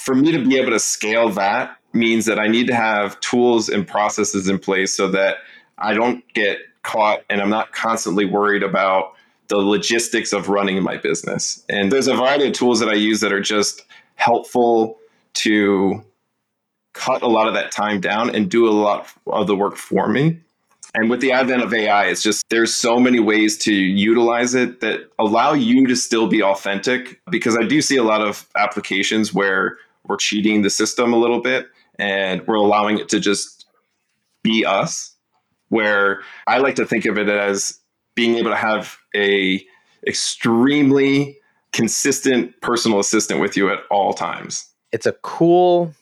for 0.00 0.14
me 0.14 0.32
to 0.32 0.44
be 0.44 0.56
able 0.58 0.70
to 0.70 0.78
scale 0.78 1.28
that 1.30 1.76
means 1.92 2.26
that 2.26 2.38
I 2.38 2.48
need 2.48 2.66
to 2.66 2.74
have 2.74 3.18
tools 3.20 3.68
and 3.68 3.86
processes 3.86 4.48
in 4.48 4.58
place 4.58 4.96
so 4.96 5.08
that 5.10 5.36
I 5.78 5.94
don't 5.94 6.24
get 6.34 6.58
caught 6.82 7.22
and 7.30 7.40
I'm 7.40 7.50
not 7.50 7.72
constantly 7.72 8.24
worried 8.24 8.62
about 8.62 9.14
the 9.48 9.56
logistics 9.56 10.32
of 10.32 10.48
running 10.48 10.82
my 10.82 10.96
business. 10.96 11.64
And 11.68 11.92
there's 11.92 12.08
a 12.08 12.14
variety 12.14 12.48
of 12.48 12.52
tools 12.54 12.80
that 12.80 12.88
I 12.88 12.94
use 12.94 13.20
that 13.20 13.32
are 13.32 13.40
just 13.40 13.82
helpful 14.16 14.98
to 15.34 16.02
cut 16.92 17.22
a 17.22 17.26
lot 17.26 17.48
of 17.48 17.54
that 17.54 17.72
time 17.72 18.00
down 18.00 18.34
and 18.34 18.50
do 18.50 18.68
a 18.68 18.70
lot 18.70 19.08
of 19.26 19.46
the 19.46 19.56
work 19.56 19.76
for 19.76 20.08
me. 20.08 20.40
And 20.94 21.10
with 21.10 21.20
the 21.20 21.32
advent 21.32 21.62
of 21.62 21.74
AI, 21.74 22.06
it's 22.06 22.22
just 22.22 22.48
there's 22.50 22.72
so 22.72 23.00
many 23.00 23.18
ways 23.18 23.58
to 23.58 23.74
utilize 23.74 24.54
it 24.54 24.80
that 24.80 25.10
allow 25.18 25.52
you 25.52 25.86
to 25.88 25.96
still 25.96 26.28
be 26.28 26.42
authentic. 26.42 27.20
Because 27.30 27.56
I 27.56 27.64
do 27.64 27.82
see 27.82 27.96
a 27.96 28.04
lot 28.04 28.20
of 28.20 28.48
applications 28.56 29.34
where 29.34 29.76
we're 30.06 30.16
cheating 30.16 30.62
the 30.62 30.70
system 30.70 31.12
a 31.12 31.16
little 31.16 31.40
bit 31.40 31.66
and 31.98 32.46
we're 32.46 32.54
allowing 32.54 32.98
it 32.98 33.08
to 33.08 33.18
just 33.18 33.66
be 34.42 34.64
us. 34.64 35.16
Where 35.68 36.20
I 36.46 36.58
like 36.58 36.76
to 36.76 36.86
think 36.86 37.06
of 37.06 37.18
it 37.18 37.28
as 37.28 37.80
being 38.14 38.36
able 38.36 38.50
to 38.50 38.56
have 38.56 38.96
a 39.16 39.64
extremely 40.06 41.38
consistent 41.72 42.60
personal 42.60 43.00
assistant 43.00 43.40
with 43.40 43.56
you 43.56 43.68
at 43.70 43.80
all 43.90 44.14
times. 44.14 44.68
It's 44.92 45.06
a 45.06 45.12
cool 45.22 45.92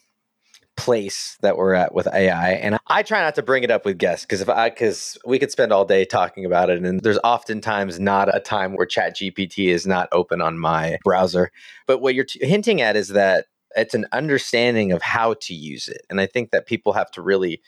place 0.76 1.37
that 1.43 1.57
we're 1.57 1.75
at 1.75 1.95
with 1.95 2.09
AI. 2.12 2.52
And 2.52 2.79
I 2.87 3.02
try 3.02 3.21
not 3.21 3.35
to 3.37 3.43
bring 3.43 3.62
it 3.62 3.71
up 3.71 3.85
with 3.85 3.99
guests 3.99 4.25
because 4.25 4.41
if 4.41 4.49
I 4.49 4.71
because 4.71 5.19
we 5.25 5.38
could 5.38 5.50
spend 5.50 5.73
all 5.73 5.85
day 5.85 6.05
talking 6.05 6.45
about 6.45 6.71
it. 6.71 6.83
And 6.83 7.00
there's 7.00 7.19
oftentimes 7.23 8.00
not 8.00 8.35
a 8.35 8.41
time 8.41 8.75
where 8.75 8.87
Chat 8.87 9.17
GPT 9.17 9.69
is 9.69 9.87
not 9.87 10.09
open 10.12 10.41
on 10.41 10.59
my 10.59 10.99
browser. 11.05 11.50
But 11.87 12.00
what 12.00 12.14
you're 12.14 12.25
t- 12.25 12.45
hinting 12.47 12.81
at 12.81 12.97
is 12.97 13.09
that 13.09 13.47
it's 13.76 13.95
an 13.95 14.07
understanding 14.12 14.93
of 14.93 15.02
how 15.02 15.35
to 15.43 15.55
use 15.55 15.88
it. 15.88 16.02
And 16.11 16.21
I 16.21 16.26
think 16.26 16.50
that 16.50 16.67
people 16.67 16.93
have 16.93 17.11
to 17.12 17.23
really 17.23 17.62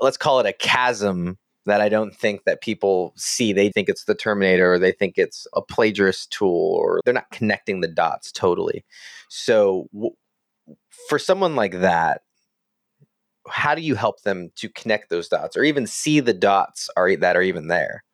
let's 0.00 0.16
call 0.16 0.40
it 0.40 0.46
a 0.46 0.52
chasm 0.52 1.38
that 1.66 1.80
I 1.80 1.88
don't 1.88 2.14
think 2.14 2.44
that 2.44 2.60
people 2.60 3.12
see. 3.16 3.52
They 3.52 3.70
think 3.70 3.88
it's 3.88 4.04
the 4.04 4.14
Terminator 4.14 4.74
or 4.74 4.78
they 4.78 4.92
think 4.92 5.14
it's 5.16 5.46
a 5.54 5.60
plagiarist 5.60 6.30
tool 6.30 6.74
or 6.80 7.00
they're 7.04 7.14
not 7.14 7.30
connecting 7.30 7.80
the 7.80 7.88
dots 7.88 8.30
totally. 8.30 8.84
So 9.28 9.88
w- 9.92 10.14
for 11.08 11.18
someone 11.18 11.56
like 11.56 11.80
that, 11.80 12.22
how 13.48 13.74
do 13.74 13.80
you 13.80 13.94
help 13.94 14.22
them 14.22 14.50
to 14.56 14.68
connect 14.68 15.10
those 15.10 15.28
dots 15.28 15.56
or 15.56 15.64
even 15.64 15.86
see 15.86 16.20
the 16.20 16.32
dots 16.32 16.88
are 16.96 17.14
that 17.16 17.36
are 17.36 17.42
even 17.42 17.68
there? 17.68 18.04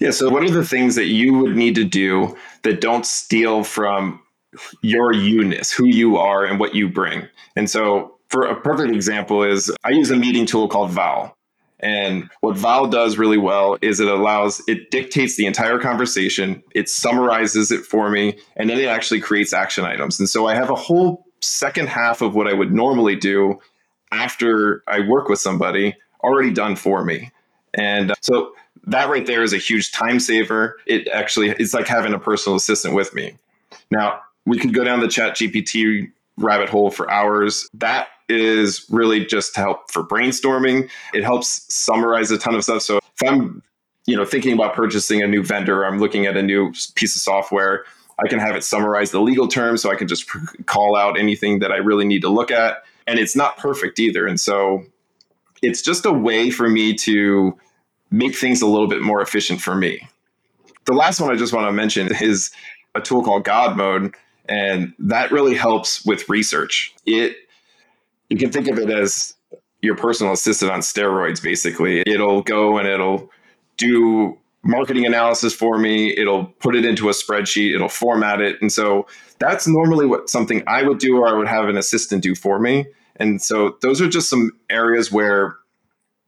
Yeah, 0.00 0.10
so 0.10 0.28
what 0.28 0.42
are 0.42 0.50
the 0.50 0.64
things 0.64 0.96
that 0.96 1.06
you 1.06 1.34
would 1.38 1.56
need 1.56 1.74
to 1.76 1.84
do 1.84 2.36
that 2.62 2.80
don't 2.80 3.06
steal 3.06 3.62
from 3.62 4.20
your 4.82 5.12
you-ness, 5.12 5.70
who 5.70 5.86
you 5.86 6.16
are 6.16 6.44
and 6.44 6.58
what 6.58 6.74
you 6.74 6.88
bring? 6.88 7.28
And 7.56 7.70
so 7.70 8.16
for 8.28 8.44
a 8.44 8.60
perfect 8.60 8.92
example 8.92 9.42
is 9.42 9.70
I 9.84 9.90
use 9.90 10.10
a 10.10 10.16
meeting 10.16 10.46
tool 10.46 10.68
called 10.68 10.90
Val. 10.90 11.36
And 11.80 12.30
what 12.40 12.56
Val 12.56 12.86
does 12.86 13.18
really 13.18 13.36
well 13.36 13.76
is 13.82 14.00
it 14.00 14.08
allows, 14.08 14.62
it 14.66 14.90
dictates 14.90 15.36
the 15.36 15.46
entire 15.46 15.78
conversation, 15.78 16.62
it 16.74 16.88
summarizes 16.88 17.70
it 17.70 17.84
for 17.84 18.10
me, 18.10 18.38
and 18.56 18.70
then 18.70 18.78
it 18.78 18.86
actually 18.86 19.20
creates 19.20 19.52
action 19.52 19.84
items. 19.84 20.18
And 20.18 20.28
so 20.28 20.46
I 20.46 20.54
have 20.54 20.70
a 20.70 20.74
whole 20.74 21.26
second 21.40 21.88
half 21.88 22.22
of 22.22 22.34
what 22.34 22.48
I 22.48 22.54
would 22.54 22.72
normally 22.72 23.16
do 23.16 23.60
after 24.12 24.82
I 24.86 25.00
work 25.00 25.28
with 25.28 25.38
somebody 25.40 25.96
already 26.22 26.52
done 26.52 26.76
for 26.76 27.04
me. 27.04 27.30
And 27.74 28.12
uh, 28.12 28.14
so 28.20 28.54
that 28.86 29.08
right 29.08 29.26
there 29.26 29.42
is 29.42 29.52
a 29.52 29.58
huge 29.58 29.92
time 29.92 30.20
saver. 30.20 30.78
It 30.86 31.08
actually 31.08 31.50
it's 31.50 31.74
like 31.74 31.86
having 31.86 32.14
a 32.14 32.18
personal 32.18 32.56
assistant 32.56 32.94
with 32.94 33.14
me. 33.14 33.36
Now, 33.90 34.20
we 34.46 34.58
could 34.58 34.74
go 34.74 34.84
down 34.84 35.00
the 35.00 35.08
chat 35.08 35.36
GPT 35.36 36.10
rabbit 36.36 36.68
hole 36.68 36.90
for 36.90 37.10
hours. 37.10 37.68
That 37.74 38.08
is 38.28 38.86
really 38.90 39.24
just 39.24 39.54
to 39.54 39.60
help 39.60 39.90
for 39.90 40.02
brainstorming. 40.02 40.90
It 41.12 41.24
helps 41.24 41.72
summarize 41.72 42.30
a 42.30 42.38
ton 42.38 42.54
of 42.54 42.64
stuff. 42.64 42.82
So 42.82 42.98
if 42.98 43.28
I'm, 43.28 43.62
you 44.06 44.16
know, 44.16 44.24
thinking 44.24 44.52
about 44.52 44.74
purchasing 44.74 45.22
a 45.22 45.26
new 45.26 45.42
vendor, 45.42 45.84
I'm 45.84 45.98
looking 45.98 46.26
at 46.26 46.36
a 46.36 46.42
new 46.42 46.72
piece 46.94 47.14
of 47.14 47.22
software, 47.22 47.84
I 48.24 48.28
can 48.28 48.38
have 48.38 48.54
it 48.54 48.64
summarize 48.64 49.10
the 49.10 49.20
legal 49.20 49.48
terms 49.48 49.82
so 49.82 49.90
I 49.90 49.96
can 49.96 50.08
just 50.08 50.28
call 50.66 50.96
out 50.96 51.18
anything 51.18 51.58
that 51.60 51.72
I 51.72 51.76
really 51.76 52.04
need 52.04 52.22
to 52.22 52.28
look 52.28 52.50
at 52.50 52.84
and 53.06 53.18
it's 53.18 53.36
not 53.36 53.56
perfect 53.56 53.98
either. 53.98 54.26
And 54.26 54.38
so 54.38 54.84
it's 55.62 55.82
just 55.82 56.06
a 56.06 56.12
way 56.12 56.50
for 56.50 56.68
me 56.68 56.94
to 56.94 57.56
make 58.10 58.36
things 58.36 58.62
a 58.62 58.66
little 58.66 58.88
bit 58.88 59.02
more 59.02 59.20
efficient 59.20 59.60
for 59.60 59.74
me. 59.74 60.08
The 60.84 60.92
last 60.92 61.20
one 61.20 61.30
I 61.30 61.36
just 61.36 61.52
want 61.52 61.66
to 61.66 61.72
mention 61.72 62.08
is 62.20 62.50
a 62.94 63.00
tool 63.00 63.22
called 63.22 63.44
God 63.44 63.76
Mode, 63.76 64.14
and 64.48 64.92
that 64.98 65.32
really 65.32 65.54
helps 65.54 66.04
with 66.04 66.28
research. 66.28 66.94
It 67.06 67.36
you 68.30 68.38
can 68.38 68.50
think 68.50 68.68
of 68.68 68.78
it 68.78 68.90
as 68.90 69.34
your 69.82 69.96
personal 69.96 70.32
assistant 70.32 70.70
on 70.70 70.80
steroids 70.80 71.42
basically. 71.42 72.02
It'll 72.06 72.42
go 72.42 72.78
and 72.78 72.88
it'll 72.88 73.30
do 73.76 74.38
marketing 74.64 75.06
analysis 75.06 75.54
for 75.54 75.78
me. 75.78 76.16
It'll 76.16 76.46
put 76.46 76.74
it 76.74 76.84
into 76.84 77.08
a 77.08 77.12
spreadsheet. 77.12 77.74
It'll 77.74 77.88
format 77.88 78.40
it. 78.40 78.60
And 78.60 78.72
so 78.72 79.06
that's 79.38 79.66
normally 79.66 80.06
what 80.06 80.30
something 80.30 80.62
I 80.66 80.82
would 80.82 80.98
do 80.98 81.18
or 81.18 81.28
I 81.28 81.32
would 81.32 81.48
have 81.48 81.68
an 81.68 81.76
assistant 81.76 82.22
do 82.22 82.34
for 82.34 82.58
me. 82.58 82.86
And 83.16 83.40
so 83.40 83.76
those 83.82 84.00
are 84.00 84.08
just 84.08 84.28
some 84.28 84.50
areas 84.70 85.12
where 85.12 85.56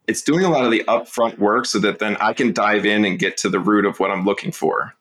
it's 0.06 0.22
doing 0.22 0.44
a 0.44 0.50
lot 0.50 0.64
of 0.64 0.70
the 0.70 0.84
upfront 0.86 1.38
work 1.38 1.66
so 1.66 1.78
that 1.80 1.98
then 1.98 2.16
I 2.18 2.32
can 2.32 2.52
dive 2.52 2.86
in 2.86 3.04
and 3.04 3.18
get 3.18 3.36
to 3.38 3.48
the 3.48 3.58
root 3.58 3.84
of 3.84 3.98
what 3.98 4.10
I'm 4.10 4.24
looking 4.24 4.52
for. 4.52 4.94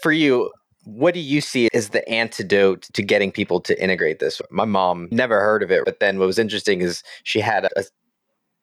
For 0.00 0.12
you, 0.12 0.52
what 0.84 1.14
do 1.14 1.20
you 1.20 1.40
see 1.40 1.68
as 1.72 1.88
the 1.88 2.06
antidote 2.08 2.82
to 2.92 3.02
getting 3.02 3.32
people 3.32 3.60
to 3.62 3.82
integrate 3.82 4.18
this? 4.18 4.40
My 4.50 4.66
mom 4.66 5.08
never 5.10 5.40
heard 5.40 5.62
of 5.62 5.70
it, 5.70 5.82
but 5.84 5.98
then 5.98 6.18
what 6.18 6.26
was 6.26 6.38
interesting 6.38 6.82
is 6.82 7.02
she 7.24 7.40
had 7.40 7.64
a 7.64 7.84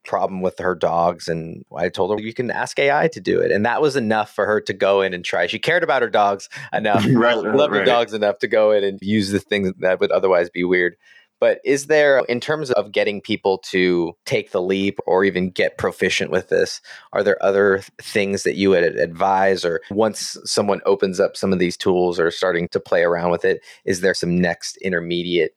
problem 0.04 0.42
with 0.42 0.58
her 0.60 0.76
dogs 0.76 1.28
and 1.28 1.64
I 1.76 1.90
told 1.90 2.12
her 2.12 2.26
you 2.26 2.34
can 2.34 2.50
ask 2.50 2.80
AI 2.80 3.08
to 3.10 3.22
do 3.22 3.40
it 3.40 3.52
and 3.52 3.66
that 3.66 3.82
was 3.82 3.96
enough 3.96 4.34
for 4.34 4.46
her 4.46 4.60
to 4.62 4.74
go 4.74 5.02
in 5.02 5.14
and 5.14 5.24
try. 5.24 5.48
She 5.48 5.60
cared 5.60 5.84
about 5.84 6.02
her 6.02 6.10
dogs 6.10 6.50
enough. 6.74 7.06
right, 7.12 7.38
loved 7.38 7.74
right. 7.74 7.80
her 7.80 7.86
dogs 7.86 8.14
enough 8.14 8.40
to 8.40 8.48
go 8.48 8.72
in 8.72 8.84
and 8.84 9.00
use 9.02 9.30
the 9.30 9.40
things 9.40 9.72
that 9.80 10.00
would 10.00 10.12
otherwise 10.12 10.50
be 10.50 10.64
weird. 10.64 10.96
But 11.42 11.60
is 11.66 11.88
there, 11.88 12.20
in 12.30 12.40
terms 12.40 12.70
of 12.70 12.92
getting 12.92 13.20
people 13.20 13.58
to 13.70 14.16
take 14.26 14.52
the 14.52 14.62
leap 14.62 15.00
or 15.08 15.24
even 15.24 15.50
get 15.50 15.80
proficient 15.80 16.30
with 16.30 16.50
this, 16.50 16.82
are 17.14 17.24
there 17.24 17.44
other 17.44 17.82
things 18.00 18.44
that 18.44 18.56
you 18.56 18.70
would 18.70 18.84
advise? 18.84 19.66
Or 19.66 19.82
once 19.90 20.38
someone 20.46 20.82
opens 20.86 21.20
up 21.20 21.36
some 21.36 21.52
of 21.52 21.58
these 21.58 21.76
tools 21.76 22.20
or 22.20 22.30
starting 22.30 22.68
to 22.70 22.80
play 22.80 23.02
around 23.02 23.32
with 23.32 23.44
it, 23.44 23.66
is 23.86 24.02
there 24.02 24.14
some 24.14 24.40
next 24.40 24.78
intermediate 24.78 25.56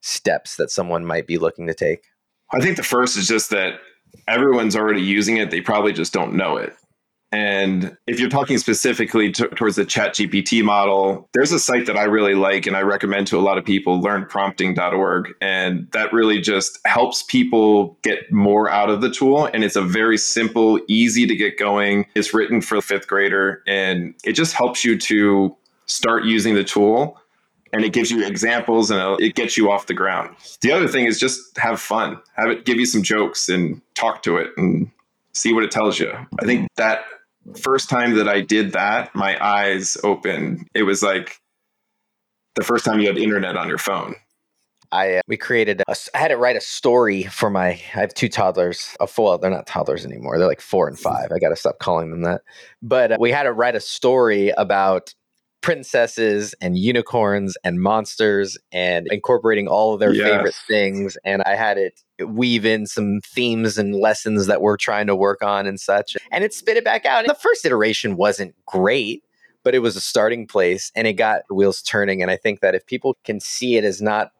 steps 0.00 0.56
that 0.56 0.70
someone 0.70 1.04
might 1.04 1.26
be 1.26 1.36
looking 1.36 1.66
to 1.66 1.74
take? 1.74 2.04
I 2.52 2.60
think 2.60 2.76
the 2.76 2.82
first 2.82 3.16
is 3.16 3.28
just 3.28 3.50
that 3.50 3.80
everyone's 4.26 4.76
already 4.76 5.02
using 5.02 5.36
it. 5.36 5.50
They 5.50 5.60
probably 5.60 5.92
just 5.92 6.12
don't 6.12 6.34
know 6.34 6.56
it. 6.56 6.74
And 7.30 7.94
if 8.06 8.18
you're 8.18 8.30
talking 8.30 8.56
specifically 8.56 9.30
t- 9.32 9.46
towards 9.48 9.76
the 9.76 9.84
chat 9.84 10.14
GPT 10.14 10.62
model, 10.64 11.28
there's 11.34 11.52
a 11.52 11.58
site 11.58 11.84
that 11.86 11.96
I 11.96 12.04
really 12.04 12.34
like 12.34 12.66
and 12.66 12.74
I 12.74 12.80
recommend 12.80 13.26
to 13.28 13.38
a 13.38 13.40
lot 13.40 13.58
of 13.58 13.66
people, 13.66 14.00
learnprompting.org. 14.00 15.34
And 15.42 15.88
that 15.92 16.12
really 16.12 16.40
just 16.40 16.78
helps 16.86 17.22
people 17.24 17.98
get 18.02 18.32
more 18.32 18.70
out 18.70 18.88
of 18.88 19.02
the 19.02 19.10
tool. 19.10 19.44
And 19.44 19.62
it's 19.62 19.76
a 19.76 19.82
very 19.82 20.16
simple, 20.16 20.80
easy 20.88 21.26
to 21.26 21.36
get 21.36 21.58
going. 21.58 22.06
It's 22.14 22.32
written 22.32 22.62
for 22.62 22.80
fifth 22.80 23.06
grader 23.06 23.62
and 23.66 24.14
it 24.24 24.32
just 24.32 24.54
helps 24.54 24.82
you 24.82 24.96
to 24.98 25.54
start 25.84 26.24
using 26.24 26.54
the 26.54 26.64
tool 26.64 27.18
and 27.72 27.84
it 27.84 27.92
gives 27.92 28.10
you 28.10 28.26
examples 28.26 28.90
and 28.90 29.20
it 29.20 29.34
gets 29.34 29.56
you 29.56 29.70
off 29.70 29.86
the 29.86 29.94
ground. 29.94 30.34
The 30.60 30.72
other 30.72 30.88
thing 30.88 31.06
is 31.06 31.18
just 31.18 31.56
have 31.58 31.80
fun, 31.80 32.18
have 32.34 32.50
it 32.50 32.64
give 32.64 32.78
you 32.78 32.86
some 32.86 33.02
jokes 33.02 33.48
and 33.48 33.80
talk 33.94 34.22
to 34.22 34.36
it 34.36 34.50
and 34.56 34.90
see 35.34 35.52
what 35.52 35.64
it 35.64 35.70
tells 35.70 35.98
you. 35.98 36.12
I 36.40 36.44
think 36.44 36.68
that 36.76 37.04
first 37.60 37.88
time 37.88 38.14
that 38.16 38.28
I 38.28 38.40
did 38.40 38.72
that, 38.72 39.14
my 39.14 39.42
eyes 39.44 39.96
opened. 40.04 40.66
It 40.74 40.82
was 40.82 41.02
like 41.02 41.38
the 42.54 42.64
first 42.64 42.84
time 42.84 43.00
you 43.00 43.06
had 43.06 43.18
internet 43.18 43.56
on 43.56 43.68
your 43.68 43.78
phone. 43.78 44.14
I 44.90 45.16
uh, 45.16 45.22
we 45.28 45.36
created 45.36 45.82
a, 45.86 45.94
I 46.14 46.18
had 46.18 46.28
to 46.28 46.36
write 46.36 46.56
a 46.56 46.62
story 46.62 47.24
for 47.24 47.50
my 47.50 47.68
I 47.68 47.72
have 47.72 48.14
two 48.14 48.28
toddlers. 48.28 48.96
A 49.00 49.06
full 49.06 49.36
they're 49.38 49.50
not 49.50 49.66
toddlers 49.66 50.06
anymore. 50.06 50.38
They're 50.38 50.48
like 50.48 50.62
4 50.62 50.88
and 50.88 50.98
5. 50.98 51.30
I 51.30 51.38
got 51.38 51.50
to 51.50 51.56
stop 51.56 51.78
calling 51.78 52.10
them 52.10 52.22
that. 52.22 52.40
But 52.80 53.12
uh, 53.12 53.16
we 53.20 53.30
had 53.30 53.42
to 53.42 53.52
write 53.52 53.74
a 53.74 53.80
story 53.80 54.48
about 54.56 55.12
princesses 55.60 56.54
and 56.60 56.78
unicorns 56.78 57.56
and 57.64 57.80
monsters 57.80 58.56
and 58.70 59.08
incorporating 59.10 59.66
all 59.66 59.92
of 59.92 60.00
their 60.00 60.14
yes. 60.14 60.28
favorite 60.28 60.54
things 60.68 61.18
and 61.24 61.42
I 61.42 61.56
had 61.56 61.78
it 61.78 62.00
weave 62.26 62.64
in 62.64 62.86
some 62.86 63.20
themes 63.24 63.76
and 63.76 63.94
lessons 63.94 64.46
that 64.46 64.60
we're 64.60 64.76
trying 64.76 65.08
to 65.08 65.16
work 65.16 65.42
on 65.42 65.66
and 65.66 65.80
such 65.80 66.16
and 66.30 66.44
it 66.44 66.54
spit 66.54 66.76
it 66.76 66.84
back 66.84 67.04
out. 67.04 67.20
And 67.20 67.28
the 67.28 67.34
first 67.34 67.64
iteration 67.64 68.16
wasn't 68.16 68.54
great, 68.66 69.24
but 69.64 69.74
it 69.74 69.80
was 69.80 69.96
a 69.96 70.00
starting 70.00 70.46
place 70.46 70.92
and 70.94 71.08
it 71.08 71.14
got 71.14 71.42
wheels 71.50 71.82
turning 71.82 72.22
and 72.22 72.30
I 72.30 72.36
think 72.36 72.60
that 72.60 72.76
if 72.76 72.86
people 72.86 73.18
can 73.24 73.40
see 73.40 73.76
it 73.76 73.84
as 73.84 74.00
not 74.00 74.30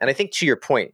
and 0.00 0.10
I 0.10 0.12
think 0.12 0.32
to 0.32 0.46
your 0.46 0.56
point 0.56 0.92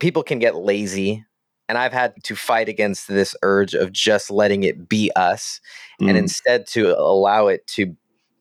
people 0.00 0.22
can 0.22 0.38
get 0.38 0.54
lazy 0.54 1.24
and 1.70 1.78
I've 1.78 1.92
had 1.92 2.14
to 2.24 2.34
fight 2.34 2.68
against 2.68 3.06
this 3.06 3.34
urge 3.42 3.74
of 3.74 3.92
just 3.92 4.28
letting 4.28 4.64
it 4.64 4.88
be 4.88 5.12
us 5.14 5.60
mm. 6.02 6.08
and 6.08 6.18
instead 6.18 6.66
to 6.68 6.98
allow 6.98 7.46
it 7.46 7.64
to 7.68 7.96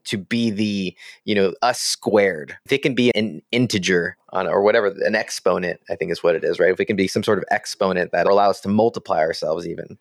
to 0.10 0.18
be 0.18 0.50
the 0.50 0.96
you 1.26 1.36
know 1.36 1.54
us 1.62 1.80
squared. 1.80 2.58
If 2.66 2.72
it 2.72 2.82
can 2.82 2.96
be 2.96 3.12
an 3.16 3.42
integer 3.52 4.18
on 4.32 4.48
or 4.48 4.62
whatever 4.62 4.88
an 5.06 5.16
exponent 5.16 5.80
i 5.90 5.96
think 5.96 6.12
is 6.12 6.22
what 6.22 6.36
it 6.36 6.44
is 6.44 6.60
right? 6.60 6.72
If 6.72 6.80
it 6.80 6.86
can 6.86 6.96
be 6.96 7.08
some 7.08 7.24
sort 7.24 7.38
of 7.40 7.46
exponent 7.50 8.12
that 8.12 8.28
allows 8.28 8.58
us 8.58 8.62
to 8.62 8.70
multiply 8.70 9.20
ourselves 9.20 9.68
even 9.68 9.98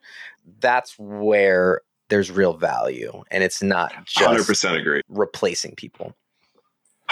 that's 0.60 0.98
where 0.98 1.80
there's 2.08 2.30
real 2.30 2.54
value 2.54 3.22
and 3.30 3.42
it's 3.42 3.62
not 3.62 3.92
just 4.06 4.48
100% 4.48 4.80
agree. 4.80 5.02
replacing 5.08 5.74
people. 5.74 6.14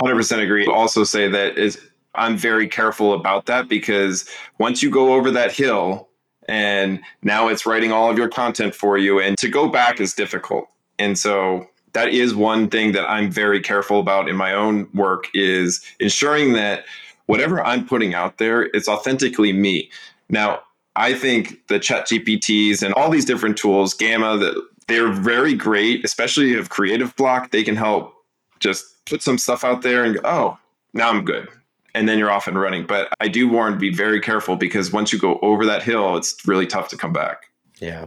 100% 0.03 0.43
agree. 0.43 0.67
Also 0.67 1.05
say 1.05 1.29
that 1.29 1.57
is 1.57 1.81
I'm 2.15 2.37
very 2.37 2.67
careful 2.69 3.13
about 3.13 3.47
that 3.47 3.69
because 3.69 4.29
once 4.59 4.83
you 4.83 4.91
go 4.91 5.15
over 5.15 5.31
that 5.31 5.53
hill 5.53 6.09
and 6.49 7.01
now 7.23 7.49
it's 7.49 7.67
writing 7.67 7.93
all 7.93 8.11
of 8.11 8.19
your 8.19 8.29
content 8.29 8.75
for 8.75 8.97
you, 8.99 9.21
and 9.21 9.37
to 9.39 9.49
go 9.49 9.69
back 9.69 10.01
is 10.01 10.15
difficult. 10.15 10.67
And 10.99 11.19
so 11.19 11.69
that 11.97 12.11
is 12.11 12.35
one 12.35 12.69
thing 12.69 12.93
that 12.93 13.09
I'm 13.09 13.31
very 13.31 13.59
careful 13.59 14.01
about 14.01 14.29
in 14.29 14.37
my 14.37 14.53
own 14.53 14.87
work 14.93 15.31
is 15.33 15.83
ensuring 15.99 16.53
that 16.53 16.85
whatever 17.25 17.65
I'm 17.65 17.87
putting 17.87 18.13
out 18.13 18.37
there, 18.37 18.65
it's 18.75 18.87
authentically 18.87 19.51
me. 19.55 19.91
Now, 20.29 20.61
I 20.95 21.15
think 21.15 21.67
the 21.69 21.79
chat 21.79 22.07
GPTs 22.07 22.83
and 22.83 22.93
all 22.93 23.09
these 23.09 23.25
different 23.25 23.57
tools, 23.57 23.95
Gamma, 23.95 24.37
that 24.37 24.63
they're 24.89 25.11
very 25.11 25.55
great, 25.55 26.05
especially 26.05 26.53
if 26.53 26.69
creative 26.69 27.17
block, 27.17 27.51
they 27.51 27.65
can 27.65 27.77
help 27.77 28.13
just 28.61 28.85
put 29.07 29.23
some 29.23 29.39
stuff 29.39 29.65
out 29.65 29.81
there 29.81 30.05
and 30.05 30.17
go, 30.17 30.21
oh, 30.25 30.59
now 30.93 31.09
I'm 31.09 31.25
good. 31.25 31.49
And 31.95 32.07
then 32.07 32.19
you're 32.19 32.31
off 32.31 32.47
and 32.47 32.61
running. 32.61 32.85
But 32.85 33.09
I 33.21 33.29
do 33.29 33.49
warn, 33.49 33.79
be 33.79 33.91
very 33.91 34.21
careful 34.21 34.57
because 34.57 34.93
once 34.93 35.15
you 35.15 35.19
go 35.19 35.39
over 35.41 35.65
that 35.65 35.83
hill, 35.83 36.19
it's 36.19 36.47
really 36.47 36.67
tough 36.67 36.89
to 36.89 36.97
come 36.99 37.15
back. 37.15 37.45
Yeah. 37.81 38.05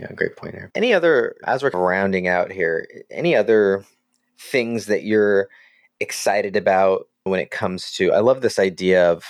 Yeah. 0.00 0.12
Great 0.14 0.36
point 0.36 0.52
there. 0.54 0.70
Any 0.74 0.94
other, 0.94 1.36
as 1.44 1.62
we're 1.62 1.70
rounding 1.70 2.26
out 2.26 2.50
here, 2.50 2.88
any 3.10 3.36
other 3.36 3.84
things 4.38 4.86
that 4.86 5.04
you're 5.04 5.48
excited 6.00 6.56
about 6.56 7.06
when 7.24 7.38
it 7.38 7.50
comes 7.50 7.92
to, 7.92 8.12
I 8.12 8.20
love 8.20 8.40
this 8.40 8.58
idea 8.58 9.10
of, 9.10 9.24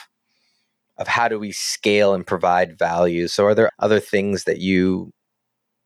of 0.96 1.08
how 1.08 1.26
do 1.26 1.38
we 1.38 1.50
scale 1.50 2.14
and 2.14 2.24
provide 2.24 2.78
value. 2.78 3.26
So 3.26 3.46
are 3.46 3.54
there 3.54 3.70
other 3.80 3.98
things 3.98 4.44
that 4.44 4.58
you 4.58 5.12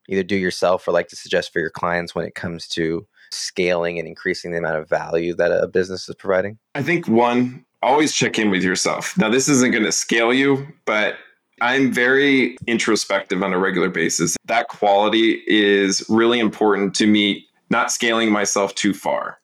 either 0.08 0.22
do 0.22 0.36
yourself 0.36 0.86
or 0.86 0.92
like 0.92 1.08
to 1.08 1.16
suggest 1.16 1.52
for 1.52 1.60
your 1.60 1.70
clients 1.70 2.14
when 2.14 2.26
it 2.26 2.34
comes 2.34 2.68
to 2.68 3.06
scaling 3.30 3.98
and 3.98 4.06
increasing 4.06 4.52
the 4.52 4.58
amount 4.58 4.76
of 4.76 4.88
value 4.88 5.34
that 5.34 5.50
a 5.50 5.66
business 5.66 6.08
is 6.08 6.14
providing? 6.16 6.58
I 6.74 6.82
think 6.82 7.08
one, 7.08 7.64
always 7.82 8.12
check 8.12 8.38
in 8.38 8.50
with 8.50 8.62
yourself. 8.62 9.16
Now, 9.16 9.30
this 9.30 9.48
isn't 9.48 9.70
going 9.70 9.84
to 9.84 9.92
scale 9.92 10.34
you, 10.34 10.66
but 10.84 11.14
I'm 11.60 11.92
very 11.92 12.56
introspective 12.66 13.42
on 13.42 13.52
a 13.52 13.58
regular 13.58 13.88
basis. 13.88 14.36
That 14.46 14.68
quality 14.68 15.42
is 15.46 16.04
really 16.08 16.40
important 16.40 16.94
to 16.96 17.06
me, 17.06 17.46
not 17.70 17.92
scaling 17.92 18.30
myself 18.30 18.74
too 18.74 18.92
far. 18.92 19.38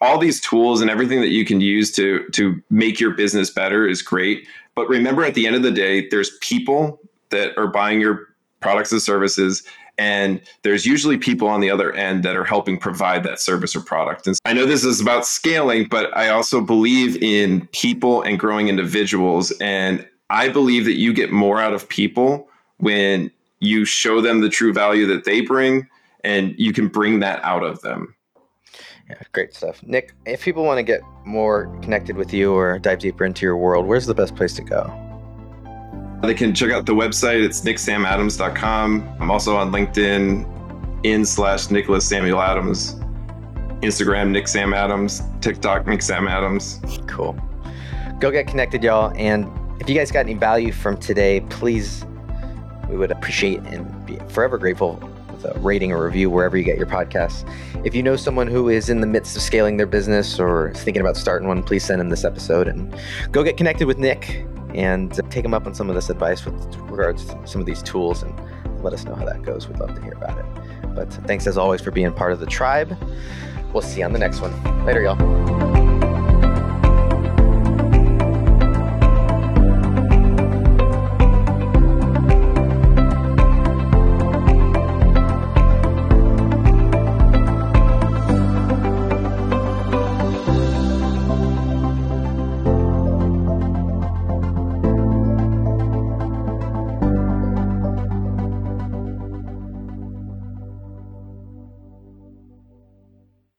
All 0.00 0.18
these 0.18 0.40
tools 0.40 0.82
and 0.82 0.90
everything 0.90 1.20
that 1.20 1.28
you 1.30 1.44
can 1.44 1.60
use 1.60 1.90
to, 1.92 2.28
to 2.32 2.62
make 2.70 3.00
your 3.00 3.12
business 3.12 3.50
better 3.50 3.88
is 3.88 4.02
great. 4.02 4.46
But 4.74 4.88
remember, 4.88 5.24
at 5.24 5.34
the 5.34 5.46
end 5.46 5.56
of 5.56 5.62
the 5.62 5.70
day, 5.70 6.06
there's 6.08 6.36
people 6.38 7.00
that 7.30 7.56
are 7.56 7.66
buying 7.66 8.00
your 8.00 8.28
products 8.60 8.92
and 8.92 9.00
services 9.00 9.62
and 9.98 10.40
there's 10.62 10.84
usually 10.84 11.16
people 11.16 11.48
on 11.48 11.60
the 11.60 11.70
other 11.70 11.92
end 11.92 12.22
that 12.24 12.36
are 12.36 12.44
helping 12.44 12.78
provide 12.78 13.24
that 13.24 13.40
service 13.40 13.74
or 13.74 13.80
product. 13.80 14.26
And 14.26 14.36
I 14.44 14.52
know 14.52 14.66
this 14.66 14.84
is 14.84 15.00
about 15.00 15.26
scaling, 15.26 15.88
but 15.88 16.14
I 16.16 16.28
also 16.28 16.60
believe 16.60 17.22
in 17.22 17.66
people 17.68 18.22
and 18.22 18.38
growing 18.38 18.68
individuals. 18.68 19.52
And 19.52 20.06
I 20.30 20.48
believe 20.48 20.84
that 20.84 20.96
you 20.96 21.12
get 21.12 21.30
more 21.30 21.60
out 21.60 21.72
of 21.72 21.88
people 21.88 22.48
when 22.78 23.30
you 23.60 23.84
show 23.84 24.20
them 24.20 24.40
the 24.40 24.48
true 24.48 24.72
value 24.72 25.06
that 25.06 25.24
they 25.24 25.40
bring 25.40 25.88
and 26.24 26.54
you 26.58 26.72
can 26.72 26.88
bring 26.88 27.20
that 27.20 27.42
out 27.44 27.62
of 27.62 27.80
them. 27.82 28.14
Yeah, 29.08 29.16
great 29.32 29.54
stuff. 29.54 29.82
Nick, 29.84 30.14
if 30.26 30.42
people 30.42 30.64
want 30.64 30.78
to 30.78 30.82
get 30.82 31.00
more 31.24 31.66
connected 31.80 32.16
with 32.16 32.34
you 32.34 32.52
or 32.52 32.78
dive 32.80 32.98
deeper 32.98 33.24
into 33.24 33.46
your 33.46 33.56
world, 33.56 33.86
where's 33.86 34.06
the 34.06 34.14
best 34.14 34.34
place 34.34 34.52
to 34.54 34.62
go? 34.62 34.92
They 36.22 36.34
can 36.34 36.54
check 36.54 36.72
out 36.72 36.86
the 36.86 36.94
website. 36.94 37.44
It's 37.44 37.60
nicksamadams.com. 37.60 39.16
I'm 39.20 39.30
also 39.30 39.56
on 39.56 39.70
LinkedIn 39.70 41.04
in 41.04 41.24
slash 41.24 41.70
Nicholas 41.70 42.08
Samuel 42.08 42.40
Adams. 42.40 42.94
Instagram, 43.82 44.30
Nick 44.30 44.48
Sam 44.48 44.74
Adams. 44.74 45.22
TikTok, 45.40 45.86
Nick 45.86 46.02
Sam 46.02 46.26
Adams. 46.26 46.80
Cool. 47.06 47.38
Go 48.18 48.32
get 48.32 48.48
connected, 48.48 48.82
y'all. 48.82 49.12
And 49.16 49.46
if 49.80 49.88
you 49.88 49.94
guys 49.94 50.10
got 50.10 50.20
any 50.20 50.34
value 50.34 50.72
from 50.72 50.96
today, 50.96 51.40
please, 51.50 52.04
we 52.88 52.96
would 52.96 53.10
appreciate 53.10 53.60
and 53.60 54.06
be 54.06 54.16
forever 54.28 54.58
grateful 54.58 54.98
with 55.32 55.44
a 55.44 55.58
rating 55.60 55.92
or 55.92 56.04
review 56.04 56.30
wherever 56.30 56.56
you 56.56 56.64
get 56.64 56.78
your 56.78 56.86
podcasts. 56.86 57.48
If 57.84 57.94
you 57.94 58.02
know 58.02 58.16
someone 58.16 58.46
who 58.46 58.68
is 58.68 58.88
in 58.88 59.00
the 59.00 59.06
midst 59.06 59.36
of 59.36 59.42
scaling 59.42 59.76
their 59.76 59.86
business 59.86 60.40
or 60.40 60.70
is 60.70 60.82
thinking 60.82 61.00
about 61.00 61.16
starting 61.16 61.48
one, 61.48 61.62
please 61.62 61.84
send 61.84 62.00
them 62.00 62.08
this 62.08 62.24
episode 62.24 62.68
and 62.68 62.94
go 63.32 63.42
get 63.42 63.56
connected 63.56 63.86
with 63.86 63.98
Nick 63.98 64.44
and 64.74 65.18
uh, 65.18 65.22
take 65.30 65.42
them 65.42 65.54
up 65.54 65.66
on 65.66 65.74
some 65.74 65.88
of 65.88 65.94
this 65.94 66.10
advice 66.10 66.44
with 66.44 66.54
regards 66.90 67.24
to 67.26 67.46
some 67.46 67.60
of 67.60 67.66
these 67.66 67.82
tools 67.82 68.22
and 68.22 68.34
let 68.82 68.92
us 68.92 69.04
know 69.04 69.14
how 69.14 69.24
that 69.24 69.42
goes. 69.42 69.68
We'd 69.68 69.78
love 69.78 69.94
to 69.94 70.02
hear 70.02 70.12
about 70.12 70.38
it. 70.38 70.94
But 70.94 71.12
thanks 71.26 71.46
as 71.46 71.58
always 71.58 71.80
for 71.80 71.90
being 71.90 72.12
part 72.12 72.32
of 72.32 72.40
the 72.40 72.46
tribe. 72.46 72.96
We'll 73.72 73.82
see 73.82 74.00
you 74.00 74.06
on 74.06 74.12
the 74.12 74.18
next 74.18 74.40
one. 74.40 74.84
Later, 74.84 75.02
y'all. 75.02 75.45